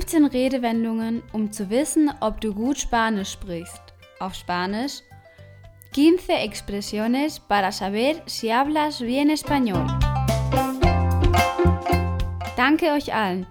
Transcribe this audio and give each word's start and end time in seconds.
15 0.00 0.24
Redewendungen, 0.24 1.22
um 1.30 1.52
zu 1.52 1.68
wissen, 1.68 2.10
ob 2.20 2.40
du 2.40 2.54
gut 2.54 2.78
Spanisch 2.78 3.32
sprichst. 3.32 3.82
Auf 4.18 4.34
Spanisch 4.34 5.02
15 5.94 6.36
expresiones 6.36 7.38
para 7.38 7.70
saber 7.70 8.14
si 8.24 8.50
hablas 8.50 9.00
bien 9.00 9.28
español. 9.28 9.86
Danke 12.56 12.92
euch 12.92 13.12
allen. 13.12 13.46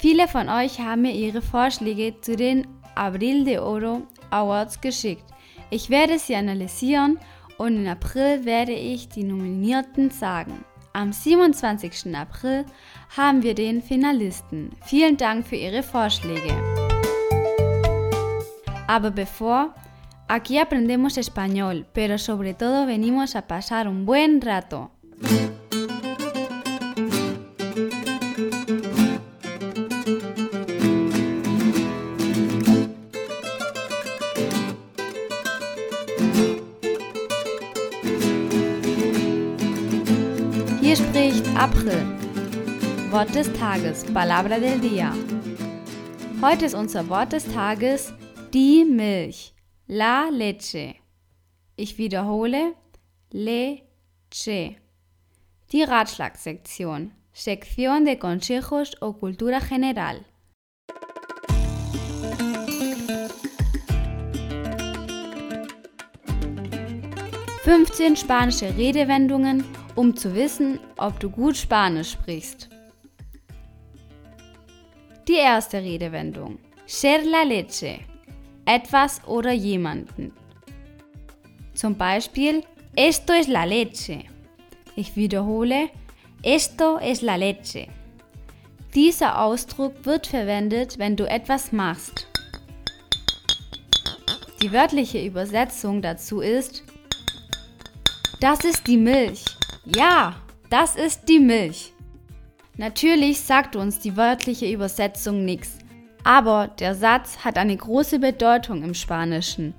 Viele 0.00 0.26
von 0.26 0.48
euch 0.48 0.80
haben 0.80 1.02
mir 1.02 1.14
ihre 1.14 1.40
Vorschläge 1.40 2.20
zu 2.20 2.34
den 2.34 2.66
Abril 2.96 3.44
de 3.44 3.58
Oro 3.58 4.02
Awards 4.30 4.80
geschickt. 4.80 5.24
Ich 5.70 5.88
werde 5.88 6.18
sie 6.18 6.34
analysieren 6.34 7.20
und 7.58 7.76
im 7.76 7.86
April 7.86 8.44
werde 8.44 8.72
ich 8.72 9.08
die 9.08 9.22
Nominierten 9.22 10.10
sagen. 10.10 10.64
Am 10.94 11.12
27. 11.12 12.14
April 12.14 12.66
haben 13.16 13.42
wir 13.42 13.54
den 13.54 13.82
Finalisten. 13.82 14.76
Vielen 14.84 15.16
Dank 15.16 15.46
für 15.46 15.56
Ihre 15.56 15.82
Vorschläge. 15.82 16.54
Aber 18.86 19.10
bevor, 19.10 19.74
aquí 20.28 20.58
aprendemos 20.58 21.16
español, 21.16 21.86
pero 21.94 22.18
sobre 22.18 22.52
todo 22.52 22.86
venimos 22.86 23.36
a 23.36 23.46
pasar 23.46 23.88
un 23.88 24.04
buen 24.04 24.42
rato. 24.42 24.90
Hier 25.22 25.52
spricht 41.32 41.56
April. 41.56 42.04
Wort 43.10 43.34
des 43.34 43.50
Tages, 43.54 44.04
Palabra 44.12 44.58
del 44.58 44.78
Día. 44.80 45.12
Heute 46.42 46.66
ist 46.66 46.74
unser 46.74 47.08
Wort 47.08 47.32
des 47.32 47.46
Tages 47.46 48.12
die 48.52 48.84
Milch, 48.84 49.54
la 49.86 50.28
leche. 50.30 50.94
Ich 51.76 51.96
wiederhole, 51.96 52.74
leche. 53.30 54.76
Die 55.72 55.82
Ratschlagsektion, 55.82 57.12
Sección 57.32 58.04
de 58.04 58.16
Consejos 58.16 58.90
o 59.00 59.14
Cultura 59.14 59.60
General. 59.60 60.20
Fünfzehn 67.62 68.16
spanische 68.16 68.76
Redewendungen 68.76 69.64
um 69.94 70.16
zu 70.16 70.34
wissen, 70.34 70.78
ob 70.96 71.18
du 71.20 71.30
gut 71.30 71.56
Spanisch 71.56 72.12
sprichst. 72.12 72.68
Die 75.28 75.34
erste 75.34 75.78
Redewendung. 75.78 76.58
Ser 76.86 77.22
la 77.22 77.42
leche. 77.42 78.00
Etwas 78.64 79.24
oder 79.26 79.52
jemanden. 79.52 80.32
Zum 81.74 81.96
Beispiel, 81.96 82.64
esto 82.96 83.32
es 83.32 83.48
la 83.48 83.64
leche. 83.64 84.24
Ich 84.96 85.16
wiederhole, 85.16 85.88
esto 86.42 86.98
es 86.98 87.22
la 87.22 87.36
leche. 87.36 87.88
Dieser 88.94 89.40
Ausdruck 89.40 90.04
wird 90.04 90.26
verwendet, 90.26 90.98
wenn 90.98 91.16
du 91.16 91.26
etwas 91.26 91.72
machst. 91.72 92.26
Die 94.60 94.70
wörtliche 94.70 95.24
Übersetzung 95.24 96.02
dazu 96.02 96.40
ist, 96.40 96.82
das 98.40 98.64
ist 98.64 98.86
die 98.86 98.96
Milch. 98.96 99.44
Ja, 99.84 100.36
das 100.70 100.94
ist 100.94 101.28
die 101.28 101.40
Milch. 101.40 101.92
Natürlich 102.76 103.40
sagt 103.40 103.74
uns 103.74 103.98
die 103.98 104.16
wörtliche 104.16 104.70
Übersetzung 104.70 105.44
nichts, 105.44 105.78
aber 106.22 106.68
der 106.78 106.94
Satz 106.94 107.38
hat 107.44 107.58
eine 107.58 107.76
große 107.76 108.20
Bedeutung 108.20 108.84
im 108.84 108.94
Spanischen. 108.94 109.74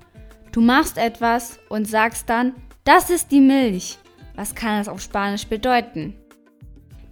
Du 0.52 0.60
machst 0.60 0.98
etwas 0.98 1.58
und 1.70 1.88
sagst 1.88 2.28
dann, 2.28 2.52
das 2.84 3.08
ist 3.08 3.30
die 3.30 3.40
Milch. 3.40 3.96
Was 4.36 4.54
kann 4.54 4.78
das 4.78 4.88
auf 4.88 5.00
Spanisch 5.00 5.46
bedeuten? 5.46 6.14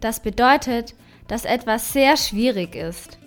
Das 0.00 0.21
bedeutet, 0.21 0.94
dass 1.28 1.47
etwas 1.47 1.94
sehr 1.94 2.19
schwierig 2.19 2.75
ist. 2.75 3.19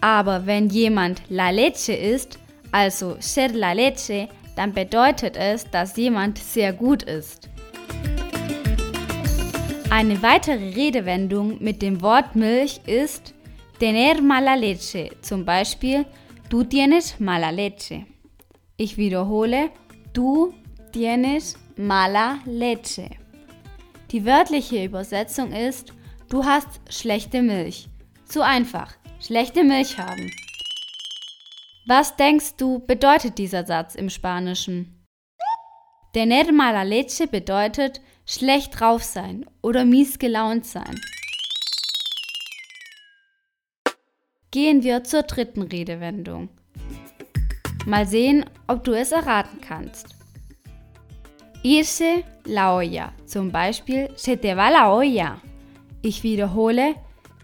Aber 0.00 0.46
wenn 0.46 0.68
jemand 0.68 1.22
la 1.28 1.50
leche 1.50 1.92
ist, 1.92 2.40
also 2.72 3.16
ser 3.20 3.48
la 3.50 3.72
leche, 3.72 4.28
dann 4.56 4.72
bedeutet 4.72 5.36
es, 5.36 5.70
dass 5.70 5.96
jemand 5.96 6.38
sehr 6.38 6.72
gut 6.72 7.04
ist. 7.04 7.48
Eine 9.90 10.22
weitere 10.22 10.74
Redewendung 10.74 11.62
mit 11.62 11.80
dem 11.80 12.02
Wort 12.02 12.36
Milch 12.36 12.82
ist 12.84 13.32
tener 13.80 14.20
mala 14.20 14.54
leche, 14.54 15.08
zum 15.22 15.46
Beispiel 15.46 16.04
du 16.50 16.62
tienes 16.62 17.18
mala 17.18 17.48
leche. 17.48 18.04
Ich 18.76 18.98
wiederhole, 18.98 19.70
du 20.12 20.52
tienes 20.92 21.56
mala 21.76 22.38
leche. 22.44 23.08
Die 24.10 24.26
wörtliche 24.26 24.84
Übersetzung 24.84 25.52
ist, 25.52 25.94
du 26.28 26.44
hast 26.44 26.68
schlechte 26.90 27.40
Milch. 27.40 27.88
Zu 28.26 28.42
einfach, 28.42 28.92
schlechte 29.20 29.64
Milch 29.64 29.96
haben. 29.96 30.30
Was 31.86 32.14
denkst 32.14 32.56
du, 32.58 32.80
bedeutet 32.80 33.38
dieser 33.38 33.64
Satz 33.64 33.94
im 33.94 34.10
Spanischen? 34.10 35.06
Tener 36.12 36.52
mala 36.52 36.82
leche 36.82 37.26
bedeutet, 37.26 38.02
schlecht 38.28 38.78
drauf 38.78 39.02
sein 39.02 39.46
oder 39.62 39.84
mies 39.84 40.18
gelaunt 40.18 40.66
sein. 40.66 41.00
Gehen 44.50 44.82
wir 44.82 45.02
zur 45.02 45.22
dritten 45.22 45.62
Redewendung. 45.62 46.50
Mal 47.86 48.06
sehen, 48.06 48.44
ob 48.66 48.84
du 48.84 48.92
es 48.92 49.12
erraten 49.12 49.60
kannst. 49.60 50.14
Irse 51.62 52.22
la 52.44 52.76
olla, 52.76 53.12
zum 53.26 53.50
Beispiel 53.50 54.10
se 54.16 54.36
te 54.36 54.56
va 54.56 54.68
la 54.68 54.92
olla. 54.92 55.40
Ich 56.02 56.22
wiederhole, 56.22 56.94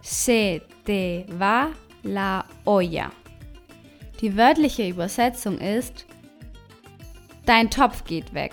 se 0.02 0.60
te 0.84 1.26
va 1.38 1.72
la 2.02 2.44
olla. 2.64 3.10
Die 4.20 4.36
wörtliche 4.36 4.88
Übersetzung 4.88 5.58
ist, 5.58 6.06
dein 7.44 7.70
Topf 7.70 8.04
geht 8.04 8.32
weg. 8.34 8.52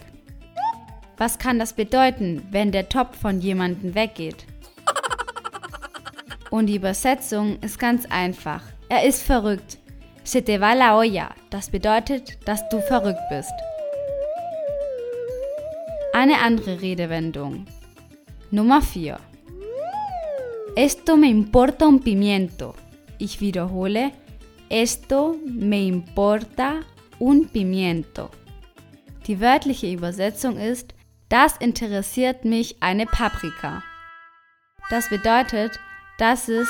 Was 1.18 1.38
kann 1.38 1.60
das 1.60 1.74
bedeuten, 1.74 2.48
wenn 2.52 2.72
der 2.72 2.90
Topf 2.90 3.18
von 3.20 3.42
jemandem 3.42 3.96
weggeht? 3.96 4.46
Und 6.50 6.68
die 6.68 6.76
Übersetzung 6.76 7.58
ist 7.62 7.80
ganz 7.80 8.06
einfach. 8.10 8.64
Er 8.90 9.06
ist 9.06 9.24
verrückt. 9.24 9.78
Se 10.24 10.42
te 10.44 10.60
va 10.60 10.74
la 10.74 10.98
olla. 10.98 11.34
Das 11.50 11.70
bedeutet, 11.70 12.38
dass 12.46 12.68
du 12.70 12.82
verrückt 12.82 13.22
bist. 13.30 13.54
Eine 16.14 16.40
andere 16.40 16.82
Redewendung. 16.82 17.66
Nummer 18.52 18.82
4. 18.82 19.18
Esto 20.76 21.16
me 21.16 21.30
importa 21.30 21.88
un 21.88 22.02
pimiento. 22.02 22.76
Ich 23.18 23.40
wiederhole. 23.40 24.12
Esto 24.70 25.38
me 25.46 25.88
importa 25.88 26.82
un 27.20 27.48
pimiento. 27.48 28.30
Die 29.28 29.40
wörtliche 29.40 29.92
Übersetzung 29.92 30.58
ist, 30.58 30.94
das 31.32 31.56
interessiert 31.56 32.44
mich 32.44 32.84
eine 32.84 33.06
Paprika. 33.06 33.82
Das 34.90 35.08
bedeutet, 35.08 35.80
dass 36.18 36.50
es 36.50 36.70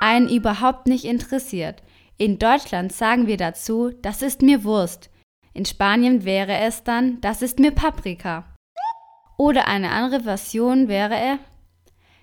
einen 0.00 0.28
überhaupt 0.28 0.86
nicht 0.86 1.04
interessiert. 1.04 1.82
In 2.18 2.38
Deutschland 2.38 2.92
sagen 2.92 3.26
wir 3.26 3.36
dazu, 3.36 3.90
das 4.00 4.22
ist 4.22 4.42
mir 4.42 4.62
Wurst. 4.62 5.10
In 5.54 5.64
Spanien 5.64 6.24
wäre 6.24 6.56
es 6.58 6.84
dann, 6.84 7.20
das 7.20 7.42
ist 7.42 7.58
mir 7.58 7.72
Paprika. 7.72 8.44
Oder 9.36 9.66
eine 9.66 9.90
andere 9.90 10.20
Version 10.20 10.86
wäre, 10.86 11.40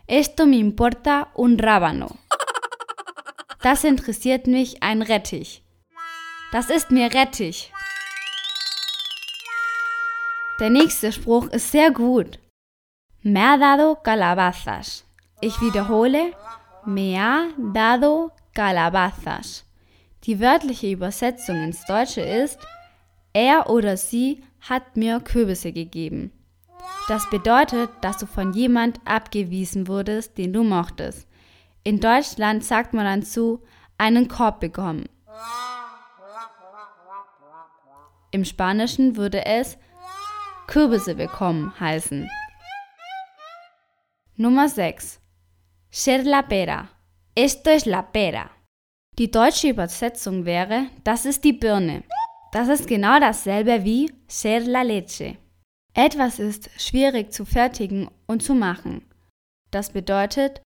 esto 0.08 0.46
me 0.46 0.58
importa 0.58 1.28
un 1.36 1.60
rábano. 1.60 2.16
Das 3.62 3.84
interessiert 3.84 4.48
mich 4.48 4.82
ein 4.84 5.02
Rettich. 5.02 5.64
Das 6.54 6.70
ist 6.70 6.92
mir 6.92 7.14
Rettich. 7.14 7.74
Der 10.58 10.70
nächste 10.70 11.12
Spruch 11.12 11.48
ist 11.48 11.72
sehr 11.72 11.92
gut. 11.92 12.40
Me 13.22 13.42
ha 13.42 13.58
dado 13.58 13.96
calabazas. 13.96 15.04
Ich 15.42 15.60
wiederhole, 15.60 16.32
me 16.86 17.20
ha 17.20 17.48
dado 17.58 18.32
calabazas. 18.54 19.66
Die 20.24 20.40
wörtliche 20.40 20.90
Übersetzung 20.90 21.62
ins 21.62 21.84
Deutsche 21.86 22.22
ist, 22.22 22.58
er 23.34 23.70
oder 23.70 23.98
sie 23.98 24.44
hat 24.62 24.96
mir 24.96 25.20
Kürbisse 25.20 25.74
gegeben. 25.74 26.32
Das 27.10 27.30
bedeutet, 27.30 27.90
dass 28.00 28.18
du 28.20 28.26
von 28.26 28.54
jemand 28.54 29.02
abgewiesen 29.04 29.90
wurdest, 29.90 30.38
den 30.38 30.54
du 30.54 30.64
mochtest. 30.64 31.28
In 31.84 32.00
Deutschland 32.00 32.64
sagt 32.64 32.94
man 32.94 33.04
dann 33.04 33.24
zu, 33.24 33.62
einen 33.98 34.30
Korb 34.30 34.62
bekommen. 34.62 35.10
Im 38.32 38.46
Spanischen 38.46 39.18
würde 39.18 39.46
es 39.46 39.78
Kürbisse 40.68 41.16
bekommen 41.16 41.80
heißen. 41.80 42.28
Nummer 44.36 44.68
6. 44.68 45.22
Ser 45.92 46.24
la 46.24 46.42
pera. 46.42 46.90
Esto 47.36 47.70
es 47.70 47.86
la 47.86 48.02
pera. 48.02 48.50
Die 49.18 49.32
deutsche 49.32 49.70
Übersetzung 49.70 50.46
wäre, 50.46 50.88
das 51.04 51.26
ist 51.26 51.44
die 51.44 51.54
Birne. 51.54 52.04
Das 52.52 52.68
ist 52.68 52.88
genau 52.88 53.20
dasselbe 53.20 53.84
wie 53.86 54.12
ser 54.28 54.60
la 54.62 54.82
leche. 54.82 55.38
Etwas 55.94 56.40
ist 56.40 56.70
schwierig 56.78 57.32
zu 57.32 57.46
fertigen 57.46 58.10
und 58.28 58.44
zu 58.44 58.54
machen. 58.56 59.06
Das 59.72 59.92
bedeutet, 59.92 60.62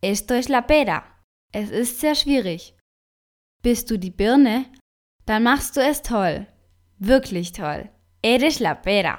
esto 0.00 0.34
es 0.34 0.48
la 0.48 0.62
pera. 0.62 1.04
Es 1.52 1.70
ist 1.70 2.00
sehr 2.00 2.14
schwierig. 2.14 2.74
Bist 3.62 3.90
du 3.90 3.98
die 3.98 4.10
Birne? 4.10 4.66
Dann 5.26 5.42
machst 5.42 5.76
du 5.76 5.80
es 5.80 6.00
toll. 6.00 6.46
Wirklich 6.98 7.52
toll. 7.52 7.90
Eres 8.22 8.60
la 8.60 8.74
pera. 8.74 9.18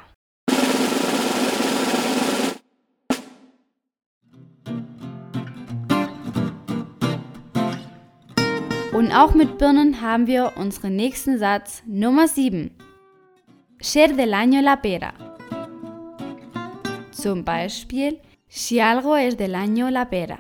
Und 8.94 9.12
auch 9.12 9.34
mit 9.34 9.58
Birnen 9.58 10.02
haben 10.02 10.28
wir 10.28 10.54
unseren 10.56 10.96
nächsten 10.96 11.40
Satz 11.40 11.82
Nummer 11.88 12.28
7. 12.28 12.70
Ser 13.82 14.10
del 14.10 14.36
año 14.36 14.62
la 14.62 14.76
pera. 14.76 15.14
Zum 17.12 17.44
Beispiel, 17.44 18.20
si 18.48 18.80
algo 18.80 19.16
es 19.16 19.36
del 19.36 19.56
año 19.56 19.90
la 19.90 20.06
pera. 20.06 20.38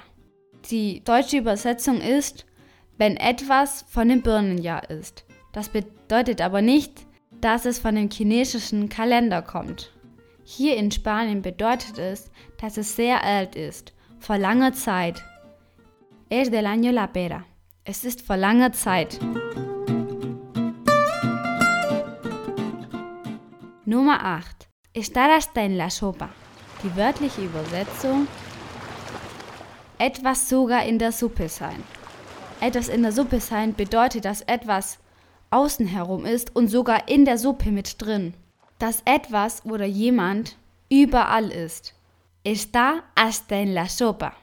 Die 0.69 1.03
deutsche 1.03 1.37
Übersetzung 1.37 1.99
ist, 1.99 2.45
wenn 2.99 3.17
etwas 3.17 3.85
von 3.89 4.09
dem 4.09 4.21
Birnenjahr 4.21 4.87
ist. 4.87 5.25
Das 5.51 5.69
bedeutet 5.69 6.39
aber 6.39 6.61
nicht, 6.61 7.07
dass 7.41 7.65
es 7.65 7.79
von 7.79 7.95
dem 7.95 8.11
chinesischen 8.11 8.87
Kalender 8.87 9.41
kommt. 9.41 9.91
Hier 10.43 10.77
in 10.77 10.91
Spanien 10.91 11.41
bedeutet 11.41 11.97
es, 11.97 12.29
dass 12.61 12.77
es 12.77 12.95
sehr 12.95 13.23
alt 13.23 13.55
ist, 13.55 13.93
vor 14.19 14.37
langer 14.37 14.73
Zeit. 14.73 15.23
Es 16.29 16.51
del 16.51 16.67
año 16.67 16.91
la 16.91 17.07
pera. 17.07 17.45
Es 17.85 18.05
ist 18.05 18.21
vor 18.21 18.37
langer 18.37 18.71
Zeit. 18.71 19.19
Nummer 23.83 24.23
8. 24.23 24.69
Estar 24.93 25.29
hasta 25.35 25.59
en 25.59 25.75
la 25.75 25.89
sopa. 25.89 26.29
Die 26.81 26.95
wörtliche 26.95 27.41
Übersetzung 27.41 28.27
etwas 29.97 30.47
sogar 30.47 30.85
in 30.85 30.97
der 30.97 31.11
Suppe 31.11 31.49
sein. 31.49 31.83
Etwas 32.61 32.87
in 32.87 33.03
der 33.03 33.11
Suppe 33.11 33.41
sein 33.41 33.73
bedeutet, 33.73 34.23
dass 34.23 34.39
etwas 34.41 34.99
außen 35.49 35.85
herum 35.85 36.25
ist 36.25 36.55
und 36.55 36.69
sogar 36.69 37.09
in 37.09 37.25
der 37.25 37.37
Suppe 37.37 37.69
mit 37.69 38.01
drin. 38.01 38.33
Dass 38.79 39.01
etwas 39.03 39.65
oder 39.65 39.85
jemand 39.85 40.55
überall 40.89 41.51
ist. 41.51 41.93
Está 42.45 43.03
hasta 43.17 43.55
en 43.55 43.73
la 43.73 43.89
sopa. 43.89 44.33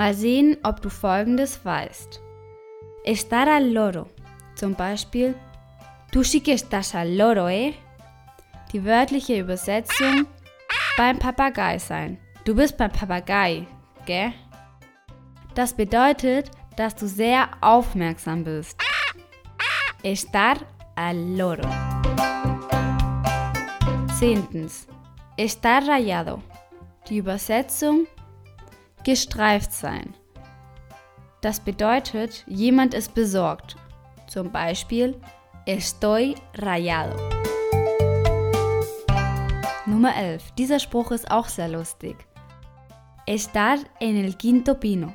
Mal 0.00 0.14
sehen, 0.14 0.56
ob 0.62 0.80
du 0.80 0.88
folgendes 0.88 1.62
weißt. 1.62 2.22
Estar 3.04 3.46
al 3.46 3.70
loro. 3.70 4.06
Zum 4.54 4.74
Beispiel, 4.74 5.34
du 6.10 6.24
sí 6.24 6.40
que 6.40 6.54
estás 6.54 6.94
al 6.94 7.14
loro, 7.18 7.48
eh? 7.48 7.74
Die 8.72 8.82
wörtliche 8.82 9.38
Übersetzung 9.38 10.26
beim 10.96 11.18
Papagei 11.18 11.78
sein. 11.78 12.16
Du 12.46 12.54
bist 12.54 12.78
beim 12.78 12.90
Papagei, 12.90 13.66
gell? 14.06 14.32
Das 15.54 15.74
bedeutet, 15.74 16.50
dass 16.76 16.96
du 16.96 17.06
sehr 17.06 17.50
aufmerksam 17.60 18.42
bist. 18.42 18.80
Estar 20.02 20.56
al 20.96 21.36
loro. 21.36 21.68
Zehntens. 24.18 24.88
Estar 25.36 25.86
rayado. 25.86 26.42
Die 27.10 27.18
Übersetzung 27.18 28.06
Gestreift 29.04 29.72
sein. 29.72 30.14
Das 31.40 31.60
bedeutet, 31.60 32.44
jemand 32.46 32.94
ist 32.94 33.14
besorgt. 33.14 33.76
Zum 34.28 34.52
Beispiel, 34.52 35.18
estoy 35.66 36.34
rayado. 36.54 37.16
Nummer 39.86 40.14
11. 40.14 40.52
Dieser 40.52 40.78
Spruch 40.78 41.10
ist 41.10 41.30
auch 41.30 41.48
sehr 41.48 41.68
lustig. 41.68 42.16
Estar 43.26 43.78
en 44.00 44.16
el 44.16 44.36
quinto 44.36 44.74
pino. 44.74 45.12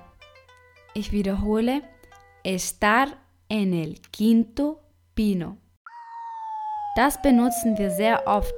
Ich 0.93 1.11
wiederhole, 1.11 1.81
estar 2.43 3.07
en 3.49 3.73
el 3.73 3.95
quinto 4.11 4.79
pino. 5.13 5.57
Das 6.95 7.21
benutzen 7.21 7.77
wir 7.77 7.91
sehr 7.91 8.25
oft. 8.25 8.55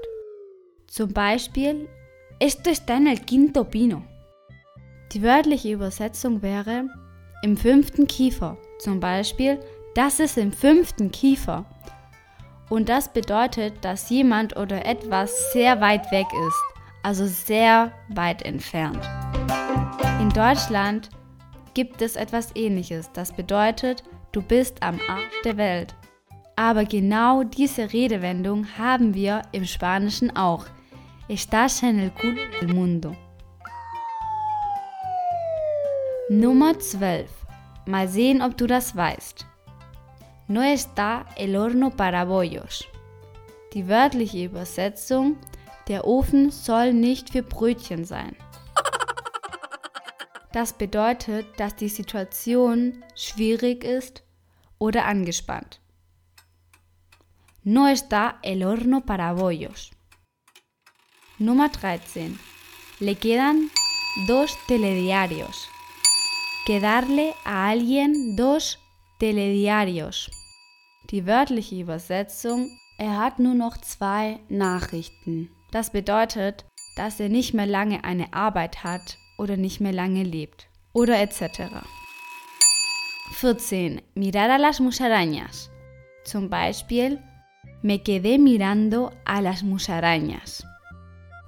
Zum 0.88 1.12
Beispiel, 1.12 1.90
esto 2.40 2.70
está 2.70 2.96
en 2.96 3.08
el 3.08 3.20
quinto 3.20 3.64
pino. 3.66 4.04
Die 5.14 5.24
wörtliche 5.24 5.72
Übersetzung 5.72 6.42
wäre 6.42 6.86
im 7.42 7.56
fünften 7.56 8.08
Kiefer. 8.08 8.58
Zum 8.80 9.00
Beispiel, 9.00 9.60
das 9.96 10.20
ist 10.20 10.38
im 10.38 10.52
fünften 10.52 11.12
Kiefer. 11.12 11.66
Und 12.70 12.90
das 12.90 13.14
bedeutet, 13.14 13.74
dass 13.86 14.10
jemand 14.10 14.58
oder 14.58 14.86
etwas 14.86 15.54
sehr 15.54 15.80
weit 15.80 16.12
weg 16.12 16.28
ist, 16.48 16.62
also 17.04 17.26
sehr 17.26 17.94
weit 18.10 18.42
entfernt. 18.44 19.00
In 20.20 20.30
Deutschland 20.30 21.10
gibt 21.74 22.02
es 22.02 22.18
etwas 22.18 22.54
ähnliches. 22.56 23.10
Das 23.14 23.32
bedeutet, 23.32 24.04
du 24.34 24.42
bist 24.42 24.84
am 24.84 25.00
Arsch 25.08 25.42
der 25.46 25.56
Welt. 25.56 25.96
Aber 26.58 26.84
genau 26.84 27.44
diese 27.44 27.94
Redewendung 27.94 28.68
haben 28.78 29.14
wir 29.14 29.44
im 29.54 29.64
Spanischen 29.64 30.36
auch. 30.36 30.66
Estás 31.30 31.84
en 31.84 32.00
el 32.00 32.10
culo 32.12 32.42
del 32.60 32.74
mundo. 32.74 33.16
Nummer 36.30 36.78
12. 36.78 37.30
Mal 37.86 38.10
sehen, 38.10 38.42
ob 38.42 38.58
du 38.58 38.68
das 38.68 38.98
weißt. 38.98 39.46
No 40.50 40.62
está 40.62 41.26
el 41.38 41.56
horno 41.56 41.90
para 41.90 42.26
bollos. 42.26 42.84
Die 43.74 43.88
wörtliche 43.88 44.44
Übersetzung, 44.44 45.38
der 45.88 46.06
Ofen 46.06 46.52
soll 46.52 46.92
nicht 46.92 47.30
für 47.30 47.44
Brötchen 47.44 48.04
sein. 48.04 48.36
Das 50.52 50.74
bedeutet, 50.74 51.46
dass 51.62 51.78
die 51.78 51.88
Situation 51.88 53.06
schwierig 53.16 53.86
ist 53.86 54.22
oder 54.80 55.06
angespannt. 55.06 55.80
No 57.64 57.88
está 57.88 58.40
el 58.44 58.66
horno 58.66 59.00
para 59.00 59.32
bollos. 59.32 59.92
Nummer 61.40 61.70
13. 61.70 62.38
Le 63.00 63.16
quedan 63.16 63.70
dos 64.28 64.52
telediarios 64.68 65.70
que 66.68 66.82
darle 66.82 67.34
a 67.46 67.70
alguien 67.70 68.36
dos 68.36 68.78
telediarios. 69.20 70.30
Die 71.10 71.26
wörtliche 71.26 71.80
Übersetzung, 71.80 72.70
er 72.98 73.18
hat 73.18 73.40
nur 73.40 73.54
noch 73.54 73.78
zwei 73.78 74.42
Nachrichten. 74.50 75.50
Das 75.72 75.92
bedeutet, 75.92 76.66
dass 76.98 77.22
er 77.22 77.30
nicht 77.30 77.54
mehr 77.54 77.68
lange 77.68 78.04
eine 78.04 78.34
Arbeit 78.34 78.84
hat 78.84 79.18
oder 79.38 79.56
nicht 79.56 79.80
mehr 79.80 79.94
lange 79.94 80.24
lebt. 80.24 80.68
Oder 80.92 81.22
etc. 81.22 81.86
14. 83.36 84.02
Mirar 84.16 84.50
a 84.50 84.58
las 84.58 84.82
musarañas. 84.82 85.70
Zum 86.26 86.50
Beispiel, 86.50 87.24
me 87.82 88.04
quedé 88.04 88.38
mirando 88.38 89.14
a 89.24 89.40
las 89.40 89.64
musarañas. 89.64 90.66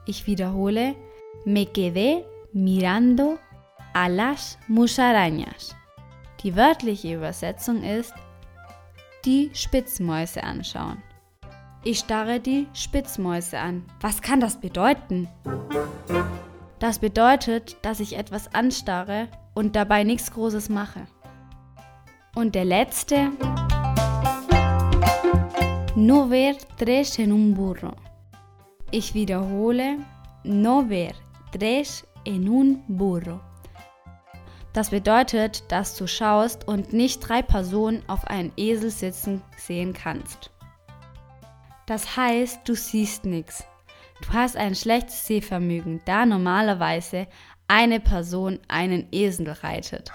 Ich 0.05 0.27
wiederhole, 0.27 0.95
me 1.43 1.65
quedé 1.65 2.23
mirando 2.53 3.37
a 3.93 4.07
las 4.07 4.57
musarañas. 4.67 5.75
Die 6.43 6.55
wörtliche 6.55 7.15
Übersetzung 7.15 7.83
ist 7.83 8.13
die 9.25 9.51
Spitzmäuse 9.53 10.43
anschauen. 10.43 11.03
Ich 11.83 11.99
starre 11.99 12.39
die 12.39 12.67
Spitzmäuse 12.73 13.57
an. 13.59 13.85
Was 14.01 14.21
kann 14.21 14.39
das 14.39 14.59
bedeuten? 14.59 15.27
Das 16.79 16.99
bedeutet, 16.99 17.77
dass 17.81 17.99
ich 17.99 18.17
etwas 18.17 18.53
anstarre 18.53 19.27
und 19.53 19.75
dabei 19.75 20.03
nichts 20.03 20.31
Großes 20.31 20.69
mache. 20.69 21.07
Und 22.35 22.55
der 22.55 22.65
letzte. 22.65 23.31
No 25.95 26.27
ver 26.27 26.55
tres 26.77 27.19
en 27.19 27.33
un 27.33 27.53
burro. 27.53 27.93
Ich 28.91 29.13
wiederhole. 29.13 29.97
No 30.43 30.85
ver 30.87 31.13
tres 31.51 32.05
en 32.23 32.47
un 32.47 32.83
burro. 32.87 33.41
Das 34.73 34.91
bedeutet, 34.91 35.71
dass 35.71 35.95
du 35.95 36.07
schaust 36.07 36.67
und 36.67 36.93
nicht 36.93 37.19
drei 37.19 37.41
Personen 37.41 38.03
auf 38.07 38.25
einem 38.25 38.51
Esel 38.55 38.91
sitzen 38.91 39.41
sehen 39.57 39.93
kannst. 39.93 40.51
Das 41.87 42.15
heißt, 42.15 42.61
du 42.67 42.75
siehst 42.75 43.25
nichts. 43.25 43.65
Du 44.21 44.33
hast 44.33 44.57
ein 44.57 44.75
schlechtes 44.75 45.25
Sehvermögen, 45.25 46.01
da 46.05 46.25
normalerweise 46.25 47.27
eine 47.67 47.99
Person 47.99 48.59
einen 48.67 49.07
Esel 49.11 49.49
reitet. 49.49 50.11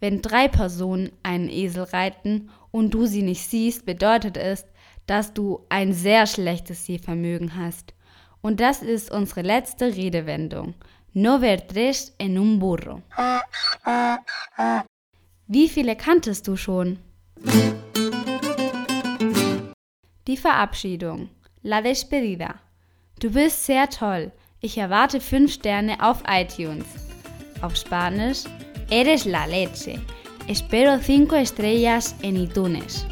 Wenn 0.00 0.22
drei 0.22 0.48
Personen 0.48 1.12
einen 1.22 1.48
Esel 1.48 1.84
reiten 1.84 2.50
und 2.70 2.94
du 2.94 3.06
sie 3.06 3.22
nicht 3.22 3.46
siehst, 3.46 3.84
bedeutet 3.84 4.36
es, 4.36 4.64
dass 5.06 5.34
du 5.34 5.66
ein 5.68 5.92
sehr 5.92 6.26
schlechtes 6.26 6.86
Sehvermögen 6.86 7.56
hast. 7.56 7.94
Und 8.40 8.60
das 8.60 8.82
ist 8.82 9.10
unsere 9.10 9.42
letzte 9.42 9.94
Redewendung. 9.94 10.74
No 11.14 11.38
ver 11.38 11.60
tres 11.66 12.14
en 12.18 12.38
un 12.38 12.58
burro. 12.58 13.02
Wie 15.46 15.68
viele 15.68 15.96
kanntest 15.96 16.46
du 16.46 16.56
schon? 16.56 16.98
Die 20.26 20.36
Verabschiedung. 20.36 21.28
La 21.62 21.80
despedida. 21.80 22.54
Du 23.20 23.30
bist 23.30 23.66
sehr 23.66 23.88
toll. 23.88 24.32
Ich 24.60 24.78
erwarte 24.78 25.20
5 25.20 25.52
Sterne 25.52 25.96
auf 26.00 26.22
iTunes. 26.28 26.86
Auf 27.60 27.76
Spanisch, 27.76 28.44
eres 28.90 29.24
la 29.24 29.44
leche. 29.46 30.00
Espero 30.48 30.98
5 30.98 31.32
estrellas 31.32 32.14
en 32.22 32.36
iTunes. 32.36 33.06